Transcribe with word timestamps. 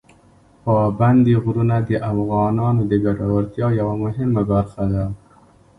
پابندي 0.63 1.35
غرونه 1.43 1.77
د 1.87 1.91
افغانانو 2.11 2.81
د 2.91 2.93
ګټورتیا 3.05 3.67
یوه 3.79 3.95
مهمه 4.03 4.41
برخه 4.51 4.83
ده. 4.93 5.03